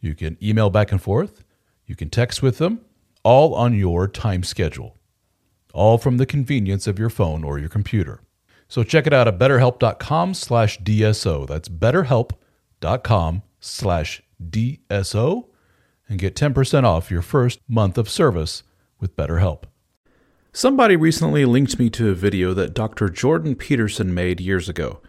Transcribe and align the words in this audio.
You 0.00 0.14
can 0.14 0.36
email 0.42 0.70
back 0.70 0.92
and 0.92 1.00
forth. 1.00 1.44
You 1.86 1.96
can 1.96 2.10
text 2.10 2.42
with 2.42 2.58
them, 2.58 2.80
all 3.22 3.54
on 3.54 3.74
your 3.74 4.08
time 4.08 4.42
schedule, 4.42 4.96
all 5.72 5.98
from 5.98 6.16
the 6.16 6.26
convenience 6.26 6.86
of 6.86 6.98
your 6.98 7.10
phone 7.10 7.44
or 7.44 7.58
your 7.58 7.68
computer. 7.68 8.20
So 8.68 8.82
check 8.82 9.06
it 9.06 9.12
out 9.12 9.28
at 9.28 9.38
betterhelp.com 9.38 10.34
slash 10.34 10.80
DSO. 10.80 11.46
That's 11.46 11.68
betterhelp.com 11.68 13.42
slash 13.60 14.22
DSO 14.42 15.46
and 16.08 16.18
get 16.18 16.34
10% 16.34 16.84
off 16.84 17.10
your 17.10 17.22
first 17.22 17.60
month 17.68 17.98
of 17.98 18.08
service 18.08 18.62
with 19.00 19.16
BetterHelp. 19.16 19.64
Somebody 20.52 20.96
recently 20.96 21.44
linked 21.44 21.78
me 21.78 21.90
to 21.90 22.10
a 22.10 22.14
video 22.14 22.54
that 22.54 22.74
Dr. 22.74 23.08
Jordan 23.08 23.54
Peterson 23.54 24.14
made 24.14 24.40
years 24.40 24.68
ago. 24.68 25.00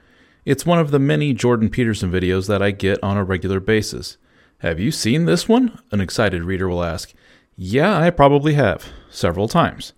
It's 0.44 0.66
one 0.66 0.80
of 0.80 0.92
the 0.92 1.00
many 1.00 1.34
Jordan 1.34 1.70
Peterson 1.70 2.12
videos 2.12 2.48
that 2.48 2.62
I 2.62 2.72
get 2.72 3.02
on 3.02 3.18
a 3.18 3.24
regular 3.24 3.60
basis. 3.60 4.18
Have 4.62 4.80
you 4.80 4.92
seen 4.92 5.26
this 5.26 5.48
one? 5.48 5.80
An 5.92 6.02
excited 6.02 6.44
reader 6.44 6.68
will 6.68 6.84
ask. 6.84 7.14
Yeah, 7.56 7.96
I 7.96 8.10
probably 8.10 8.54
have, 8.56 8.88
several 9.08 9.48
times. 9.48 9.94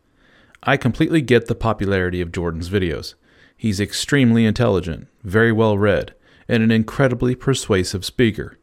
I 0.61 0.75
completely 0.75 1.21
get 1.21 1.45
the 1.45 1.55
popularity 1.55 2.19
of 2.19 2.33
Jordan's 2.33 2.69
videos. 2.69 3.13
He's 3.55 3.79
extremely 3.79 4.45
intelligent, 4.45 5.07
very 5.23 5.53
well 5.53 5.77
read, 5.77 6.13
and 6.49 6.61
an 6.61 6.71
incredibly 6.71 7.35
persuasive 7.35 8.03
speaker. 8.03 8.57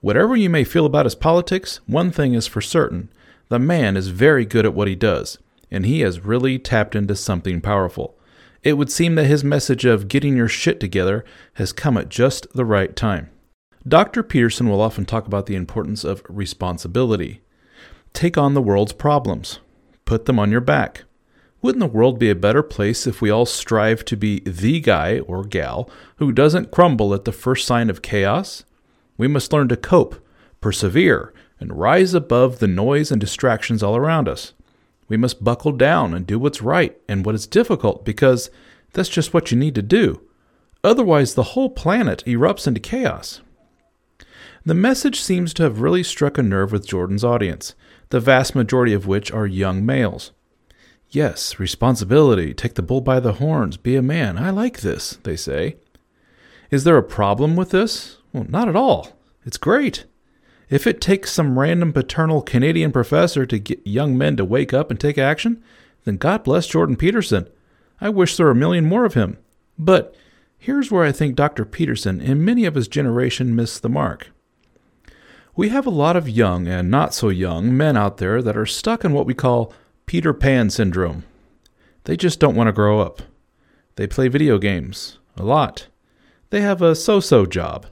Whatever 0.00 0.36
you 0.36 0.50
may 0.50 0.64
feel 0.64 0.84
about 0.84 1.06
his 1.06 1.14
politics, 1.14 1.80
one 1.86 2.10
thing 2.10 2.34
is 2.34 2.46
for 2.46 2.60
certain 2.60 3.08
the 3.48 3.58
man 3.58 3.96
is 3.96 4.08
very 4.08 4.44
good 4.44 4.66
at 4.66 4.74
what 4.74 4.88
he 4.88 4.94
does, 4.94 5.38
and 5.70 5.86
he 5.86 6.00
has 6.00 6.20
really 6.20 6.58
tapped 6.58 6.94
into 6.94 7.16
something 7.16 7.62
powerful. 7.62 8.18
It 8.62 8.74
would 8.74 8.92
seem 8.92 9.14
that 9.14 9.24
his 9.24 9.42
message 9.42 9.86
of 9.86 10.08
getting 10.08 10.36
your 10.36 10.48
shit 10.48 10.78
together 10.78 11.24
has 11.54 11.72
come 11.72 11.96
at 11.96 12.10
just 12.10 12.46
the 12.52 12.66
right 12.66 12.94
time. 12.94 13.30
Dr. 13.88 14.22
Peterson 14.22 14.68
will 14.68 14.82
often 14.82 15.06
talk 15.06 15.26
about 15.26 15.46
the 15.46 15.54
importance 15.54 16.04
of 16.04 16.22
responsibility. 16.28 17.40
Take 18.12 18.36
on 18.36 18.52
the 18.52 18.60
world's 18.60 18.92
problems, 18.92 19.60
put 20.04 20.26
them 20.26 20.38
on 20.38 20.50
your 20.50 20.60
back. 20.60 21.04
Wouldn't 21.62 21.80
the 21.80 21.86
world 21.86 22.18
be 22.18 22.28
a 22.28 22.34
better 22.34 22.62
place 22.62 23.06
if 23.06 23.22
we 23.22 23.30
all 23.30 23.46
strive 23.46 24.04
to 24.06 24.16
be 24.16 24.40
the 24.40 24.80
guy 24.80 25.20
or 25.20 25.42
gal 25.42 25.88
who 26.16 26.32
doesn't 26.32 26.70
crumble 26.70 27.14
at 27.14 27.24
the 27.24 27.32
first 27.32 27.66
sign 27.66 27.88
of 27.88 28.02
chaos? 28.02 28.64
We 29.16 29.26
must 29.26 29.54
learn 29.54 29.68
to 29.68 29.76
cope, 29.76 30.16
persevere, 30.60 31.32
and 31.58 31.78
rise 31.78 32.12
above 32.12 32.58
the 32.58 32.68
noise 32.68 33.10
and 33.10 33.20
distractions 33.20 33.82
all 33.82 33.96
around 33.96 34.28
us. 34.28 34.52
We 35.08 35.16
must 35.16 35.42
buckle 35.42 35.72
down 35.72 36.12
and 36.12 36.26
do 36.26 36.38
what's 36.38 36.60
right 36.60 37.00
and 37.08 37.24
what 37.24 37.34
is 37.34 37.46
difficult 37.46 38.04
because 38.04 38.50
that's 38.92 39.08
just 39.08 39.32
what 39.32 39.50
you 39.50 39.56
need 39.56 39.74
to 39.76 39.82
do. 39.82 40.20
Otherwise, 40.84 41.34
the 41.34 41.54
whole 41.54 41.70
planet 41.70 42.22
erupts 42.26 42.66
into 42.66 42.80
chaos. 42.80 43.40
The 44.68 44.74
message 44.74 45.18
seems 45.18 45.54
to 45.54 45.62
have 45.62 45.80
really 45.80 46.02
struck 46.02 46.36
a 46.36 46.42
nerve 46.42 46.72
with 46.72 46.86
Jordan's 46.86 47.24
audience, 47.24 47.74
the 48.10 48.20
vast 48.20 48.54
majority 48.54 48.92
of 48.92 49.06
which 49.06 49.32
are 49.32 49.46
young 49.46 49.86
males. 49.86 50.32
Yes, 51.08 51.58
responsibility, 51.58 52.52
take 52.52 52.74
the 52.74 52.82
bull 52.82 53.00
by 53.00 53.18
the 53.18 53.32
horns, 53.32 53.78
be 53.78 53.96
a 53.96 54.02
man. 54.02 54.36
I 54.36 54.50
like 54.50 54.82
this, 54.82 55.18
they 55.22 55.36
say. 55.36 55.76
Is 56.70 56.84
there 56.84 56.98
a 56.98 57.02
problem 57.02 57.56
with 57.56 57.70
this? 57.70 58.18
Well, 58.34 58.44
not 58.46 58.68
at 58.68 58.76
all. 58.76 59.16
It's 59.46 59.56
great. 59.56 60.04
If 60.68 60.86
it 60.86 61.00
takes 61.00 61.32
some 61.32 61.58
random 61.58 61.94
paternal 61.94 62.42
Canadian 62.42 62.92
professor 62.92 63.46
to 63.46 63.58
get 63.58 63.86
young 63.86 64.18
men 64.18 64.36
to 64.36 64.44
wake 64.44 64.74
up 64.74 64.90
and 64.90 65.00
take 65.00 65.16
action, 65.16 65.64
then 66.04 66.18
God 66.18 66.44
bless 66.44 66.66
Jordan 66.66 66.96
Peterson. 66.96 67.48
I 68.02 68.10
wish 68.10 68.36
there 68.36 68.44
were 68.44 68.52
a 68.52 68.54
million 68.54 68.84
more 68.84 69.06
of 69.06 69.14
him. 69.14 69.38
But 69.78 70.14
here's 70.58 70.90
where 70.90 71.04
I 71.04 71.12
think 71.12 71.36
Dr. 71.36 71.64
Peterson 71.64 72.20
and 72.20 72.44
many 72.44 72.66
of 72.66 72.74
his 72.74 72.86
generation 72.86 73.56
miss 73.56 73.80
the 73.80 73.88
mark. 73.88 74.28
We 75.58 75.70
have 75.70 75.88
a 75.88 75.90
lot 75.90 76.14
of 76.14 76.28
young 76.28 76.68
and 76.68 76.88
not 76.88 77.12
so 77.12 77.30
young 77.30 77.76
men 77.76 77.96
out 77.96 78.18
there 78.18 78.40
that 78.42 78.56
are 78.56 78.64
stuck 78.64 79.04
in 79.04 79.12
what 79.12 79.26
we 79.26 79.34
call 79.34 79.72
Peter 80.06 80.32
Pan 80.32 80.70
syndrome. 80.70 81.24
They 82.04 82.16
just 82.16 82.38
don't 82.38 82.54
want 82.54 82.68
to 82.68 82.72
grow 82.72 83.00
up. 83.00 83.22
They 83.96 84.06
play 84.06 84.28
video 84.28 84.58
games 84.58 85.18
a 85.36 85.42
lot. 85.42 85.88
They 86.50 86.60
have 86.60 86.80
a 86.80 86.94
so 86.94 87.18
so 87.18 87.44
job. 87.44 87.86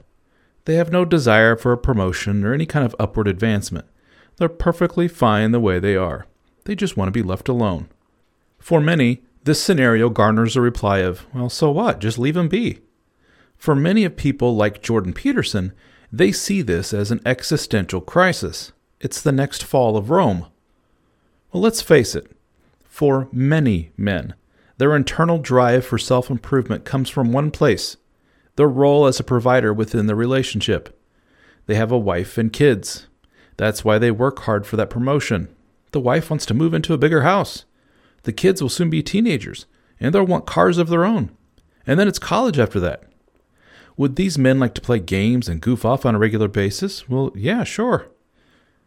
They 0.63 0.75
have 0.75 0.93
no 0.93 1.03
desire 1.03 1.57
for 1.57 1.73
a 1.73 1.77
promotion 1.77 2.45
or 2.45 2.53
any 2.53 2.65
kind 2.65 2.85
of 2.85 2.95
upward 2.97 3.27
advancement. 3.27 3.85
They're 4.37 4.47
perfectly 4.47 5.09
fine 5.09 5.51
the 5.51 5.59
way 5.59 5.77
they 5.77 5.97
are. 5.97 6.25
They 6.63 6.73
just 6.73 6.95
want 6.95 7.09
to 7.09 7.11
be 7.11 7.21
left 7.21 7.49
alone. 7.49 7.89
For 8.59 8.79
many, 8.79 9.23
this 9.43 9.61
scenario 9.61 10.07
garners 10.07 10.55
a 10.55 10.61
reply 10.61 10.99
of, 10.99 11.25
well, 11.33 11.49
so 11.49 11.71
what? 11.71 11.99
Just 11.99 12.17
leave 12.17 12.35
them 12.35 12.47
be. 12.47 12.79
For 13.57 13.75
many 13.75 14.05
of 14.05 14.15
people 14.15 14.55
like 14.55 14.81
Jordan 14.81 15.11
Peterson, 15.11 15.73
they 16.11 16.31
see 16.31 16.61
this 16.61 16.93
as 16.93 17.11
an 17.11 17.21
existential 17.25 18.01
crisis. 18.01 18.71
It's 18.99 19.21
the 19.21 19.31
next 19.31 19.63
fall 19.63 19.97
of 19.97 20.09
Rome. 20.09 20.47
Well, 21.51 21.61
let's 21.61 21.81
face 21.81 22.15
it. 22.15 22.31
For 22.87 23.27
many 23.31 23.91
men, 23.97 24.33
their 24.77 24.95
internal 24.95 25.37
drive 25.37 25.85
for 25.85 25.97
self 25.97 26.29
improvement 26.29 26.85
comes 26.85 27.09
from 27.09 27.31
one 27.31 27.51
place 27.51 27.97
their 28.55 28.67
role 28.67 29.05
as 29.05 29.19
a 29.19 29.23
provider 29.23 29.71
within 29.71 30.07
the 30.07 30.15
relationship. 30.15 30.99
They 31.67 31.75
have 31.75 31.91
a 31.91 31.97
wife 31.97 32.37
and 32.39 32.51
kids. 32.51 33.07
That's 33.55 33.85
why 33.85 33.99
they 33.99 34.09
work 34.09 34.39
hard 34.39 34.65
for 34.65 34.77
that 34.77 34.89
promotion. 34.89 35.47
The 35.91 35.99
wife 35.99 36.29
wants 36.29 36.45
to 36.47 36.53
move 36.53 36.73
into 36.73 36.93
a 36.93 36.97
bigger 36.97 37.21
house. 37.21 37.65
The 38.23 38.33
kids 38.33 38.61
will 38.61 38.69
soon 38.69 38.89
be 38.89 39.03
teenagers, 39.03 39.67
and 39.99 40.13
they'll 40.13 40.25
want 40.25 40.45
cars 40.45 40.79
of 40.79 40.89
their 40.89 41.05
own. 41.05 41.29
And 41.85 41.99
then 41.99 42.07
it's 42.07 42.19
college 42.19 42.57
after 42.59 42.79
that. 42.79 43.03
Would 43.97 44.15
these 44.15 44.37
men 44.37 44.59
like 44.59 44.75
to 44.75 44.81
play 44.81 44.99
games 44.99 45.49
and 45.49 45.59
goof 45.59 45.83
off 45.83 46.05
on 46.05 46.13
a 46.13 46.19
regular 46.19 46.47
basis? 46.47 47.09
Well, 47.09 47.31
yeah, 47.35 47.63
sure. 47.63 48.07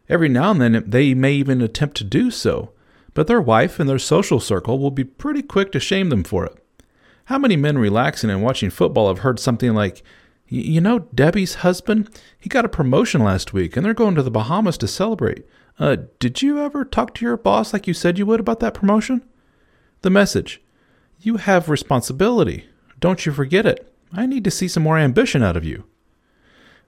Every 0.07 0.29
now 0.29 0.51
and 0.51 0.61
then 0.61 0.83
they 0.87 1.13
may 1.13 1.33
even 1.33 1.61
attempt 1.61 1.97
to 1.97 2.03
do 2.05 2.31
so, 2.31 2.71
but 3.13 3.27
their 3.27 3.41
wife 3.41 3.79
and 3.79 3.89
their 3.89 3.99
social 3.99 4.39
circle 4.39 4.79
will 4.79 4.91
be 4.91 5.03
pretty 5.03 5.41
quick 5.41 5.71
to 5.73 5.79
shame 5.79 6.09
them 6.09 6.23
for 6.23 6.45
it. 6.45 6.57
How 7.25 7.37
many 7.37 7.55
men 7.55 7.77
relaxing 7.77 8.29
and 8.29 8.41
watching 8.41 8.69
football 8.69 9.09
have 9.09 9.19
heard 9.19 9.39
something 9.39 9.73
like, 9.73 10.01
you 10.47 10.81
know, 10.81 10.99
Debbie's 11.13 11.55
husband, 11.55 12.09
he 12.39 12.49
got 12.49 12.65
a 12.65 12.69
promotion 12.69 13.23
last 13.23 13.53
week 13.53 13.75
and 13.75 13.85
they're 13.85 13.93
going 13.93 14.15
to 14.15 14.23
the 14.23 14.31
Bahamas 14.31 14.77
to 14.79 14.87
celebrate. 14.87 15.45
Uh, 15.77 15.97
did 16.19 16.41
you 16.41 16.59
ever 16.59 16.83
talk 16.83 17.13
to 17.15 17.25
your 17.25 17.37
boss 17.37 17.73
like 17.73 17.87
you 17.87 17.93
said 17.93 18.17
you 18.17 18.25
would 18.25 18.39
about 18.39 18.59
that 18.61 18.73
promotion? 18.73 19.23
The 20.01 20.09
message 20.09 20.61
You 21.19 21.37
have 21.37 21.69
responsibility. 21.69 22.65
Don't 22.99 23.25
you 23.25 23.31
forget 23.31 23.65
it. 23.65 23.90
I 24.13 24.25
need 24.25 24.43
to 24.43 24.51
see 24.51 24.67
some 24.67 24.83
more 24.83 24.97
ambition 24.97 25.41
out 25.41 25.57
of 25.57 25.63
you. 25.63 25.85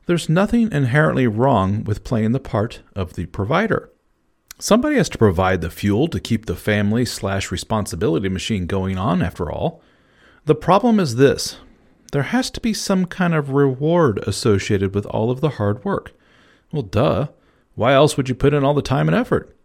There's 0.05 0.27
nothing 0.27 0.71
inherently 0.71 1.27
wrong 1.27 1.83
with 1.83 2.03
playing 2.03 2.33
the 2.33 2.39
part 2.39 2.81
of 2.95 3.13
the 3.13 3.25
provider. 3.27 3.89
Somebody 4.59 4.97
has 4.97 5.09
to 5.09 5.17
provide 5.17 5.61
the 5.61 5.69
fuel 5.69 6.07
to 6.09 6.19
keep 6.19 6.45
the 6.45 6.55
family 6.55 7.05
slash 7.05 7.51
responsibility 7.51 8.29
machine 8.29 8.67
going 8.67 8.97
on, 8.97 9.21
after 9.21 9.51
all. 9.51 9.81
The 10.45 10.55
problem 10.55 10.99
is 10.99 11.15
this 11.15 11.57
there 12.11 12.23
has 12.23 12.51
to 12.51 12.61
be 12.61 12.73
some 12.73 13.05
kind 13.05 13.33
of 13.33 13.51
reward 13.51 14.19
associated 14.27 14.93
with 14.93 15.05
all 15.07 15.31
of 15.31 15.41
the 15.41 15.51
hard 15.51 15.83
work. 15.83 16.13
Well, 16.71 16.83
duh. 16.83 17.27
Why 17.75 17.93
else 17.93 18.17
would 18.17 18.29
you 18.29 18.35
put 18.35 18.53
in 18.53 18.63
all 18.63 18.75
the 18.75 18.83
time 18.83 19.07
and 19.07 19.17
effort? 19.17 19.55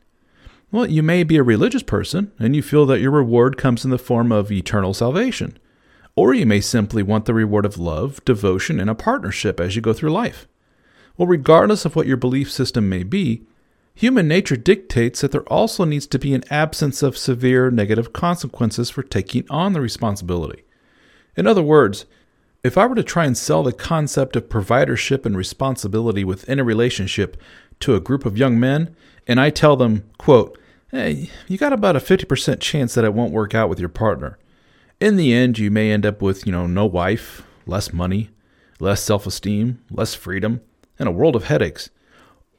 Well, 0.70 0.86
you 0.86 1.02
may 1.02 1.24
be 1.24 1.36
a 1.36 1.42
religious 1.42 1.82
person 1.82 2.32
and 2.38 2.56
you 2.56 2.62
feel 2.62 2.86
that 2.86 3.00
your 3.00 3.10
reward 3.10 3.58
comes 3.58 3.84
in 3.84 3.90
the 3.90 3.98
form 3.98 4.32
of 4.32 4.50
eternal 4.50 4.94
salvation. 4.94 5.58
Or 6.18 6.34
you 6.34 6.46
may 6.46 6.60
simply 6.60 7.04
want 7.04 7.26
the 7.26 7.32
reward 7.32 7.64
of 7.64 7.78
love, 7.78 8.24
devotion, 8.24 8.80
and 8.80 8.90
a 8.90 8.94
partnership 8.96 9.60
as 9.60 9.76
you 9.76 9.82
go 9.82 9.92
through 9.92 10.10
life. 10.10 10.48
Well, 11.16 11.28
regardless 11.28 11.84
of 11.84 11.94
what 11.94 12.08
your 12.08 12.16
belief 12.16 12.50
system 12.50 12.88
may 12.88 13.04
be, 13.04 13.46
Human 13.94 14.28
nature 14.28 14.56
dictates 14.56 15.20
that 15.20 15.32
there 15.32 15.42
also 15.48 15.84
needs 15.84 16.06
to 16.06 16.20
be 16.20 16.32
an 16.32 16.44
absence 16.50 17.02
of 17.02 17.18
severe 17.18 17.68
negative 17.68 18.12
consequences 18.12 18.90
for 18.90 19.02
taking 19.02 19.44
on 19.50 19.72
the 19.72 19.80
responsibility. 19.80 20.62
In 21.36 21.48
other 21.48 21.64
words, 21.64 22.06
if 22.62 22.78
I 22.78 22.86
were 22.86 22.94
to 22.94 23.02
try 23.02 23.24
and 23.24 23.36
sell 23.36 23.64
the 23.64 23.72
concept 23.72 24.36
of 24.36 24.48
providership 24.48 25.26
and 25.26 25.36
responsibility 25.36 26.22
within 26.22 26.60
a 26.60 26.64
relationship 26.64 27.36
to 27.80 27.96
a 27.96 28.00
group 28.00 28.24
of 28.24 28.38
young 28.38 28.60
men, 28.60 28.94
and 29.26 29.40
I 29.40 29.50
tell 29.50 29.76
them, 29.76 30.08
quote, 30.16 30.56
hey, 30.92 31.30
you 31.48 31.58
got 31.58 31.72
about 31.72 31.96
a 31.96 32.00
50% 32.00 32.60
chance 32.60 32.94
that 32.94 33.04
it 33.04 33.14
won't 33.14 33.32
work 33.32 33.52
out 33.52 33.68
with 33.68 33.80
your 33.80 33.88
partner. 33.88 34.38
In 35.00 35.16
the 35.16 35.32
end, 35.32 35.58
you 35.58 35.70
may 35.70 35.92
end 35.92 36.04
up 36.04 36.20
with, 36.20 36.44
you 36.44 36.52
know, 36.52 36.66
no 36.66 36.84
wife, 36.84 37.42
less 37.66 37.92
money, 37.92 38.30
less 38.80 39.02
self 39.02 39.26
esteem, 39.26 39.82
less 39.90 40.14
freedom, 40.14 40.60
and 40.98 41.08
a 41.08 41.12
world 41.12 41.36
of 41.36 41.44
headaches. 41.44 41.90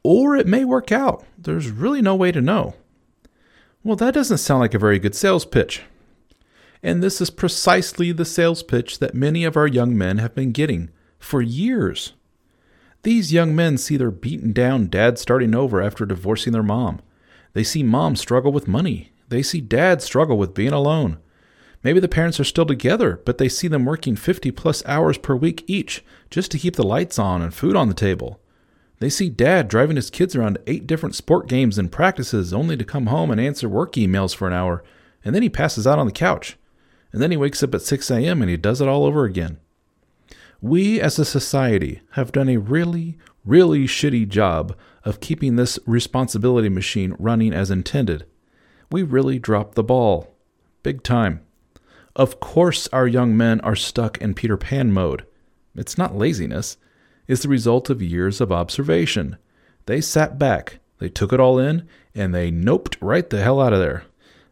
Or 0.04 0.38
it 0.38 0.48
may 0.48 0.64
work 0.64 0.92
out. 0.92 1.26
There's 1.38 1.70
really 1.70 2.02
no 2.02 2.16
way 2.16 2.32
to 2.32 2.42
know. 2.42 2.76
Well, 3.84 3.98
that 3.98 4.14
doesn't 4.14 4.38
sound 4.38 4.62
like 4.62 4.74
a 4.74 4.80
very 4.80 5.00
good 5.00 5.16
sales 5.16 5.46
pitch. 5.46 5.84
And 6.82 7.04
this 7.04 7.20
is 7.20 7.30
precisely 7.30 8.14
the 8.14 8.24
sales 8.24 8.64
pitch 8.64 9.00
that 9.00 9.14
many 9.14 9.44
of 9.44 9.58
our 9.58 9.68
young 9.68 9.98
men 9.98 10.18
have 10.18 10.34
been 10.34 10.54
getting 10.54 10.90
for 11.18 11.42
years. 11.42 12.14
These 13.04 13.34
young 13.34 13.54
men 13.54 13.78
see 13.78 13.98
their 13.98 14.12
beaten 14.12 14.54
down 14.54 14.88
dad 14.88 15.18
starting 15.18 15.54
over 15.54 15.82
after 15.82 16.06
divorcing 16.06 16.54
their 16.54 16.64
mom. 16.64 17.02
They 17.52 17.64
see 17.64 17.84
mom 17.84 18.16
struggle 18.16 18.54
with 18.54 18.68
money. 18.68 19.12
They 19.28 19.44
see 19.44 19.60
dad 19.60 20.02
struggle 20.02 20.38
with 20.38 20.54
being 20.54 20.72
alone. 20.72 21.18
Maybe 21.84 22.00
the 22.00 22.08
parents 22.10 22.40
are 22.40 22.46
still 22.46 22.66
together, 22.66 23.22
but 23.26 23.38
they 23.38 23.48
see 23.48 23.68
them 23.68 23.86
working 23.86 24.16
50 24.16 24.52
plus 24.52 24.86
hours 24.86 25.18
per 25.18 25.36
week 25.36 25.64
each 25.68 26.04
just 26.30 26.52
to 26.52 26.58
keep 26.58 26.76
the 26.76 26.84
lights 26.84 27.18
on 27.18 27.42
and 27.42 27.54
food 27.54 27.76
on 27.76 27.88
the 27.88 27.94
table. 27.94 28.40
They 29.00 29.10
see 29.10 29.30
dad 29.30 29.70
driving 29.70 29.96
his 29.96 30.10
kids 30.10 30.36
around 30.36 30.56
to 30.56 30.64
eight 30.68 30.86
different 30.86 31.16
sport 31.16 31.48
games 31.48 31.78
and 31.78 31.92
practices 31.92 32.54
only 32.54 32.76
to 32.76 32.84
come 32.84 33.08
home 33.08 33.32
and 33.32 33.40
answer 33.40 33.70
work 33.70 33.94
emails 33.94 34.36
for 34.36 34.46
an 34.46 34.54
hour, 34.54 34.84
and 35.24 35.34
then 35.34 35.42
he 35.42 35.50
passes 35.50 35.88
out 35.88 36.00
on 36.00 36.06
the 36.06 36.12
couch. 36.12 36.58
And 37.14 37.22
then 37.22 37.32
he 37.32 37.38
wakes 37.38 37.64
up 37.64 37.74
at 37.74 37.82
6 37.82 38.12
a.m. 38.12 38.42
and 38.42 38.52
he 38.52 38.58
does 38.58 38.82
it 38.82 38.88
all 38.88 39.06
over 39.06 39.24
again. 39.24 39.58
We 40.62 41.00
as 41.00 41.18
a 41.18 41.26
society 41.26 42.02
have 42.12 42.34
done 42.34 42.50
a 42.50 42.58
really, 42.58 43.18
really 43.46 43.86
shitty 43.86 44.28
job 44.28 44.76
of 45.06 45.22
keeping 45.22 45.56
this 45.56 45.80
responsibility 45.86 46.68
machine 46.68 47.16
running 47.18 47.54
as 47.54 47.72
intended. 47.72 48.26
We 48.92 49.02
really 49.02 49.40
dropped 49.40 49.76
the 49.76 49.84
ball. 49.84 50.36
Big 50.84 51.04
time. 51.04 51.42
Of 52.16 52.40
course, 52.40 52.88
our 52.88 53.08
young 53.08 53.38
men 53.38 53.62
are 53.62 53.76
stuck 53.76 54.18
in 54.20 54.34
Peter 54.34 54.58
Pan 54.58 54.92
mode. 54.92 55.26
It's 55.76 55.98
not 55.98 56.16
laziness, 56.16 56.78
it's 57.28 57.44
the 57.44 57.50
result 57.50 57.90
of 57.90 58.02
years 58.02 58.42
of 58.42 58.52
observation. 58.52 59.38
They 59.86 60.02
sat 60.02 60.40
back, 60.40 60.80
they 60.98 61.10
took 61.10 61.32
it 61.32 61.40
all 61.40 61.60
in, 61.60 61.88
and 62.16 62.34
they 62.34 62.52
noped 62.52 62.98
right 63.00 63.30
the 63.30 63.42
hell 63.42 63.62
out 63.62 63.74
of 63.74 63.80
there. 63.80 64.04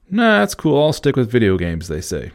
Nah, 0.10 0.40
that's 0.40 0.56
cool, 0.56 0.82
I'll 0.82 0.94
stick 0.94 1.16
with 1.16 1.32
video 1.32 1.58
games, 1.58 1.88
they 1.88 2.02
say. 2.02 2.32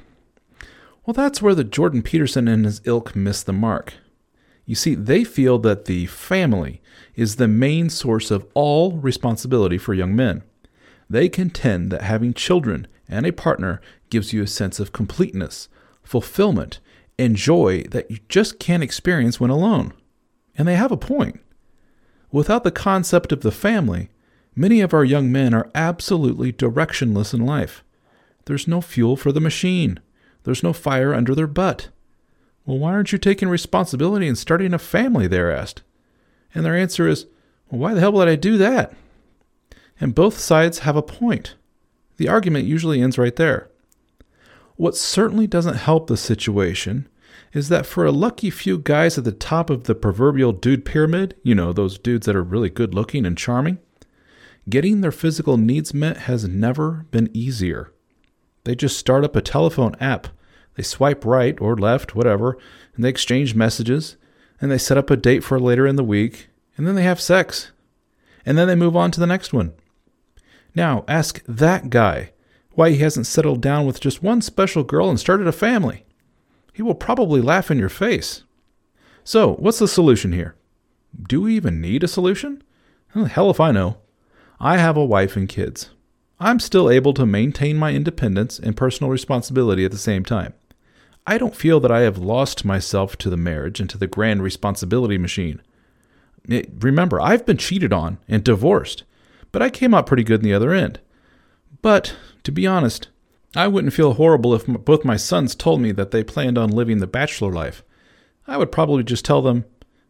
Well, 1.07 1.15
that's 1.15 1.41
where 1.41 1.55
the 1.55 1.65
Jordan 1.65 2.03
Peterson 2.03 2.47
and 2.49 2.65
his 2.65 2.81
ilk 2.85 3.17
miss 3.17 3.43
the 3.43 3.53
mark. 3.53 3.95
You 4.67 4.75
see, 4.75 4.95
they 4.95 5.25
feel 5.25 5.59
that 5.61 5.87
the 5.87 6.07
family 6.07 6.81
is 7.15 7.37
the 7.37 7.49
main 7.49 7.91
source 7.91 8.31
of 8.31 8.47
all 8.55 8.93
responsibility 8.93 9.79
for 9.79 9.95
young 9.95 10.15
men. 10.15 10.43
They 11.11 11.29
contend 11.29 11.91
that 11.91 12.03
having 12.03 12.35
children 12.35 12.87
and 13.09 13.27
a 13.27 13.33
partner 13.33 13.81
gives 14.13 14.35
you 14.35 14.43
a 14.43 14.47
sense 14.47 14.79
of 14.79 14.93
completeness, 14.93 15.71
fulfillment, 16.03 16.81
and 17.19 17.35
joy 17.35 17.83
that 17.85 18.11
you 18.11 18.19
just 18.29 18.59
can't 18.59 18.83
experience 18.83 19.41
when 19.41 19.49
alone. 19.49 19.95
And 20.55 20.69
they 20.69 20.77
have 20.77 20.93
a 20.93 20.99
point. 20.99 21.41
Without 22.31 22.63
the 22.63 22.71
concept 22.71 23.33
of 23.33 23.41
the 23.41 23.51
family, 23.51 24.11
many 24.55 24.83
of 24.83 24.93
our 24.93 25.03
young 25.03 25.33
men 25.33 25.55
are 25.55 25.71
absolutely 25.75 26.53
directionless 26.53 27.33
in 27.33 27.47
life. 27.47 27.83
There's 28.45 28.69
no 28.69 28.83
fuel 28.83 29.17
for 29.17 29.33
the 29.33 29.41
machine. 29.41 29.99
There's 30.45 30.63
no 30.63 30.75
fire 30.75 31.15
under 31.15 31.35
their 31.35 31.47
butt. 31.47 31.89
Well, 32.67 32.79
why 32.79 32.93
aren't 32.93 33.13
you 33.13 33.19
taking 33.19 33.49
responsibility 33.49 34.29
and 34.29 34.37
starting 34.37 34.75
a 34.75 34.79
family? 34.79 35.27
They're 35.27 35.51
asked. 35.51 35.83
And 36.55 36.67
their 36.67 36.77
answer 36.77 37.09
is, 37.09 37.25
well, 37.71 37.81
why 37.81 37.95
the 37.95 38.01
hell 38.01 38.13
would 38.13 38.29
I 38.29 38.37
do 38.37 38.59
that? 38.59 38.95
And 39.99 40.15
both 40.15 40.39
sides 40.39 40.81
have 40.81 40.97
a 40.97 41.03
point. 41.03 41.55
The 42.19 42.29
argument 42.29 42.67
usually 42.67 43.01
ends 43.01 43.17
right 43.17 43.37
there. 43.37 43.71
What 44.77 44.97
certainly 44.97 45.47
doesn't 45.47 45.77
help 45.77 46.07
the 46.07 46.17
situation 46.17 47.09
is 47.53 47.69
that 47.69 47.87
for 47.87 48.05
a 48.05 48.13
lucky 48.13 48.51
few 48.51 48.79
guys 48.79 49.19
at 49.19 49.25
the 49.25 49.33
top 49.33 49.69
of 49.71 49.85
the 49.85 49.95
proverbial 49.95 50.53
dude 50.53 50.85
pyramid, 50.85 51.35
you 51.43 51.55
know, 51.55 51.73
those 51.73 51.99
dudes 51.99 52.27
that 52.27 52.37
are 52.37 52.43
really 52.43 52.71
good 52.71 52.95
looking 52.95 53.27
and 53.27 53.37
charming, 53.37 53.79
getting 54.69 55.01
their 55.01 55.13
physical 55.13 55.57
needs 55.57 55.93
met 55.93 56.17
has 56.19 56.49
never 56.49 57.07
been 57.11 57.31
easier. 57.35 57.93
They 58.65 58.75
just 58.75 58.99
start 58.99 59.25
up 59.25 59.37
a 59.37 59.43
telephone 59.43 59.95
app. 60.01 60.29
They 60.77 60.83
swipe 60.83 61.25
right 61.25 61.61
or 61.61 61.77
left, 61.77 62.15
whatever, 62.15 62.57
and 62.95 63.05
they 63.05 63.11
exchange 63.11 63.55
messages, 63.55 64.17
and 64.61 64.71
they 64.71 64.79
set 64.79 64.97
up 64.97 65.11
a 65.11 65.17
date 65.17 65.45
for 65.45 65.61
later 65.61 65.87
in 65.87 65.97
the 65.97 66.05
week, 66.05 66.49
and 66.77 66.87
then 66.87 66.95
they 66.95 67.03
have 67.03 67.21
sex. 67.21 67.73
And 68.47 68.57
then 68.57 68.67
they 68.69 68.75
move 68.75 68.97
on 68.97 69.11
to 69.11 69.21
the 69.21 69.27
next 69.27 69.53
one. 69.53 69.75
Now, 70.75 71.05
ask 71.07 71.43
that 71.47 71.91
guy 71.91 72.33
why 72.75 72.91
he 72.91 72.99
hasn't 72.99 73.27
settled 73.27 73.61
down 73.61 73.87
with 73.87 74.01
just 74.01 74.23
one 74.23 74.41
special 74.41 74.83
girl 74.83 75.09
and 75.09 75.21
started 75.21 75.47
a 75.47 75.53
family. 75.53 76.05
He 76.73 76.83
will 76.83 76.95
probably 76.95 77.41
laugh 77.41 77.71
in 77.71 77.79
your 77.79 77.89
face. 77.89 78.45
So, 79.25 79.55
what's 79.55 79.79
the 79.79 79.89
solution 79.89 80.33
here? 80.33 80.57
Do 81.29 81.43
we 81.43 81.55
even 81.55 81.81
need 81.81 82.03
a 82.03 82.09
solution? 82.09 82.63
Hell 83.15 83.51
if 83.51 83.61
I 83.61 83.73
know. 83.73 83.99
I 84.59 84.79
have 84.79 84.97
a 84.97 85.05
wife 85.05 85.37
and 85.37 85.49
kids. 85.49 85.91
I'm 86.41 86.59
still 86.59 86.91
able 86.91 87.15
to 87.15 87.27
maintain 87.27 87.77
my 87.77 87.93
independence 87.93 88.59
and 88.59 88.77
personal 88.77 89.11
responsibility 89.11 89.85
at 89.85 89.91
the 89.91 89.99
same 89.99 90.25
time. 90.25 90.55
I 91.27 91.39
don't 91.39 91.55
feel 91.55 91.79
that 91.81 91.93
I 91.93 92.01
have 92.01 92.19
lost 92.19 92.65
myself 92.65 93.17
to 93.19 93.31
the 93.31 93.37
marriage 93.37 93.79
and 93.79 93.89
to 93.91 93.99
the 93.99 94.09
grand 94.09 94.43
responsibility 94.43 95.19
machine. 95.19 95.63
It, 96.49 96.71
remember, 96.81 97.21
I've 97.21 97.47
been 97.47 97.59
cheated 97.59 97.93
on 97.93 98.19
and 98.27 98.43
divorced, 98.43 99.05
but 99.53 99.63
I 99.63 99.71
came 99.71 99.95
out 99.95 100.07
pretty 100.07 100.25
good 100.25 100.41
in 100.41 100.45
the 100.45 100.55
other 100.55 100.73
end. 100.73 100.99
But, 101.81 102.17
to 102.45 102.53
be 102.53 102.67
honest, 102.67 103.09
I 103.55 103.69
wouldn't 103.69 103.93
feel 103.93 104.15
horrible 104.15 104.55
if 104.55 104.67
both 104.67 105.05
my 105.05 105.17
sons 105.17 105.55
told 105.55 105.81
me 105.81 105.93
that 105.93 106.11
they 106.11 106.25
planned 106.25 106.59
on 106.59 106.71
living 106.71 106.99
the 106.99 107.07
bachelor 107.07 107.53
life. 107.53 107.83
I 108.47 108.57
would 108.57 108.73
probably 108.73 109.05
just 109.05 109.25
tell 109.25 109.43
them, 109.43 109.65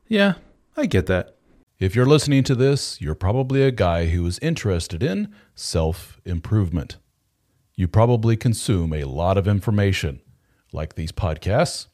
yeah, 0.08 0.34
I 0.76 0.86
get 0.86 1.06
that. 1.06 1.36
If 1.78 1.96
you're 1.96 2.06
listening 2.06 2.44
to 2.44 2.54
this, 2.54 3.00
you're 3.00 3.14
probably 3.14 3.62
a 3.62 3.72
guy 3.72 4.06
who 4.06 4.24
is 4.26 4.38
interested 4.38 5.02
in 5.02 5.34
self 5.54 6.20
improvement. 6.24 6.96
You 7.74 7.88
probably 7.88 8.36
consume 8.36 8.92
a 8.92 9.04
lot 9.04 9.36
of 9.36 9.48
information, 9.48 10.20
like 10.72 10.94
these 10.94 11.10
podcasts, 11.10 11.88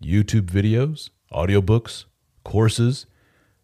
YouTube 0.00 0.46
videos, 0.46 1.10
audiobooks, 1.32 2.04
courses, 2.44 3.06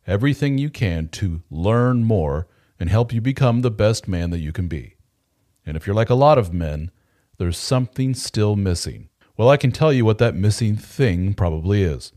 everything 0.06 0.58
you 0.58 0.70
can 0.70 1.08
to 1.10 1.42
learn 1.50 2.02
more 2.02 2.48
and 2.80 2.90
help 2.90 3.12
you 3.12 3.20
become 3.20 3.60
the 3.60 3.70
best 3.70 4.08
man 4.08 4.30
that 4.30 4.38
you 4.38 4.52
can 4.52 4.66
be. 4.66 4.96
And 5.68 5.76
if 5.76 5.87
you're 5.87 5.94
like 5.94 6.08
a 6.08 6.14
lot 6.14 6.38
of 6.38 6.54
men, 6.54 6.90
there's 7.37 7.58
something 7.58 8.14
still 8.14 8.56
missing. 8.56 9.10
Well, 9.37 9.50
I 9.50 9.58
can 9.58 9.70
tell 9.70 9.92
you 9.92 10.02
what 10.02 10.16
that 10.16 10.34
missing 10.34 10.76
thing 10.76 11.34
probably 11.34 11.82
is 11.82 12.12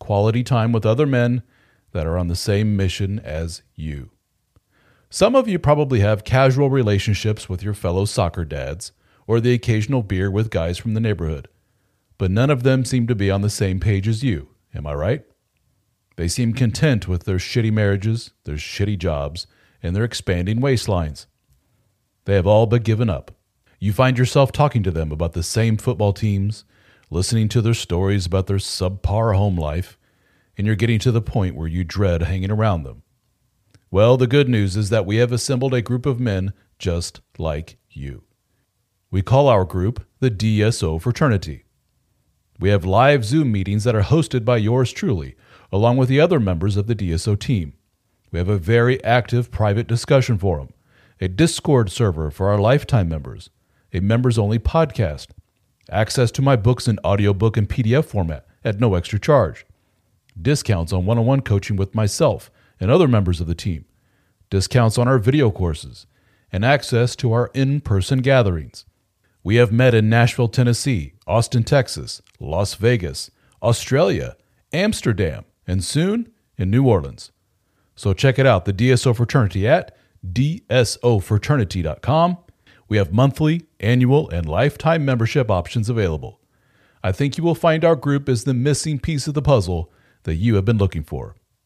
quality 0.00 0.42
time 0.42 0.72
with 0.72 0.84
other 0.84 1.06
men 1.06 1.44
that 1.92 2.08
are 2.08 2.18
on 2.18 2.26
the 2.26 2.34
same 2.34 2.76
mission 2.76 3.20
as 3.20 3.62
you. 3.76 4.10
Some 5.10 5.36
of 5.36 5.46
you 5.46 5.60
probably 5.60 6.00
have 6.00 6.24
casual 6.24 6.70
relationships 6.70 7.48
with 7.48 7.62
your 7.62 7.72
fellow 7.72 8.04
soccer 8.04 8.44
dads 8.44 8.90
or 9.28 9.38
the 9.38 9.54
occasional 9.54 10.02
beer 10.02 10.28
with 10.28 10.50
guys 10.50 10.76
from 10.76 10.94
the 10.94 11.00
neighborhood, 11.00 11.46
but 12.18 12.32
none 12.32 12.50
of 12.50 12.64
them 12.64 12.84
seem 12.84 13.06
to 13.06 13.14
be 13.14 13.30
on 13.30 13.42
the 13.42 13.48
same 13.48 13.78
page 13.78 14.08
as 14.08 14.24
you. 14.24 14.48
Am 14.74 14.88
I 14.88 14.94
right? 14.94 15.24
They 16.16 16.26
seem 16.26 16.52
content 16.52 17.06
with 17.06 17.26
their 17.26 17.36
shitty 17.36 17.72
marriages, 17.72 18.32
their 18.42 18.56
shitty 18.56 18.98
jobs, 18.98 19.46
and 19.84 19.94
their 19.94 20.04
expanding 20.04 20.58
waistlines. 20.58 21.26
They 22.28 22.34
have 22.34 22.46
all 22.46 22.66
but 22.66 22.84
given 22.84 23.08
up. 23.08 23.30
You 23.80 23.94
find 23.94 24.18
yourself 24.18 24.52
talking 24.52 24.82
to 24.82 24.90
them 24.90 25.10
about 25.12 25.32
the 25.32 25.42
same 25.42 25.78
football 25.78 26.12
teams, 26.12 26.66
listening 27.08 27.48
to 27.48 27.62
their 27.62 27.72
stories 27.72 28.26
about 28.26 28.48
their 28.48 28.58
subpar 28.58 29.34
home 29.34 29.56
life, 29.56 29.96
and 30.54 30.66
you're 30.66 30.76
getting 30.76 30.98
to 30.98 31.10
the 31.10 31.22
point 31.22 31.56
where 31.56 31.66
you 31.66 31.84
dread 31.84 32.20
hanging 32.20 32.50
around 32.50 32.82
them. 32.82 33.02
Well, 33.90 34.18
the 34.18 34.26
good 34.26 34.46
news 34.46 34.76
is 34.76 34.90
that 34.90 35.06
we 35.06 35.16
have 35.16 35.32
assembled 35.32 35.72
a 35.72 35.80
group 35.80 36.04
of 36.04 36.20
men 36.20 36.52
just 36.78 37.22
like 37.38 37.78
you. 37.88 38.24
We 39.10 39.22
call 39.22 39.48
our 39.48 39.64
group 39.64 40.04
the 40.20 40.30
DSO 40.30 41.00
Fraternity. 41.00 41.64
We 42.60 42.68
have 42.68 42.84
live 42.84 43.24
Zoom 43.24 43.50
meetings 43.50 43.84
that 43.84 43.96
are 43.96 44.02
hosted 44.02 44.44
by 44.44 44.58
yours 44.58 44.92
truly, 44.92 45.34
along 45.72 45.96
with 45.96 46.10
the 46.10 46.20
other 46.20 46.40
members 46.40 46.76
of 46.76 46.88
the 46.88 46.94
DSO 46.94 47.40
team. 47.40 47.72
We 48.30 48.38
have 48.38 48.50
a 48.50 48.58
very 48.58 49.02
active 49.02 49.50
private 49.50 49.86
discussion 49.86 50.36
forum, 50.36 50.74
a 51.20 51.28
Discord 51.28 51.90
server 51.90 52.30
for 52.30 52.48
our 52.48 52.58
lifetime 52.58 53.08
members, 53.08 53.50
a 53.92 54.00
members 54.00 54.38
only 54.38 54.58
podcast, 54.58 55.28
access 55.90 56.30
to 56.30 56.42
my 56.42 56.56
books 56.56 56.86
in 56.86 56.98
audiobook 57.04 57.56
and 57.56 57.68
PDF 57.68 58.04
format 58.04 58.46
at 58.64 58.78
no 58.78 58.94
extra 58.94 59.18
charge, 59.18 59.66
discounts 60.40 60.92
on 60.92 61.06
one 61.06 61.18
on 61.18 61.26
one 61.26 61.40
coaching 61.40 61.76
with 61.76 61.94
myself 61.94 62.50
and 62.78 62.90
other 62.90 63.08
members 63.08 63.40
of 63.40 63.46
the 63.46 63.54
team, 63.54 63.84
discounts 64.50 64.98
on 64.98 65.08
our 65.08 65.18
video 65.18 65.50
courses, 65.50 66.06
and 66.52 66.64
access 66.64 67.16
to 67.16 67.32
our 67.32 67.50
in 67.54 67.80
person 67.80 68.20
gatherings. 68.20 68.84
We 69.42 69.56
have 69.56 69.72
met 69.72 69.94
in 69.94 70.08
Nashville, 70.08 70.48
Tennessee, 70.48 71.14
Austin, 71.26 71.64
Texas, 71.64 72.22
Las 72.38 72.74
Vegas, 72.74 73.30
Australia, 73.62 74.36
Amsterdam, 74.72 75.44
and 75.66 75.82
soon 75.82 76.30
in 76.56 76.70
New 76.70 76.86
Orleans. 76.86 77.32
So 77.96 78.12
check 78.12 78.38
it 78.38 78.46
out, 78.46 78.64
the 78.64 78.72
DSO 78.72 79.16
Fraternity 79.16 79.66
at 79.66 79.96
dsofraternity.com. 80.26 82.38
We 82.88 82.96
have 82.96 83.12
monthly, 83.12 83.66
annual, 83.80 84.30
and 84.30 84.48
lifetime 84.48 85.04
membership 85.04 85.50
options 85.50 85.90
available. 85.90 86.40
I 87.02 87.12
think 87.12 87.38
you 87.38 87.44
will 87.44 87.54
find 87.54 87.84
our 87.84 87.96
group 87.96 88.28
is 88.28 88.44
the 88.44 88.54
missing 88.54 88.98
piece 88.98 89.28
of 89.28 89.34
the 89.34 89.42
puzzle 89.42 89.92
that 90.24 90.36
you 90.36 90.54
have 90.56 90.64
been 90.64 90.78
looking 90.78 91.04
for. 91.04 91.36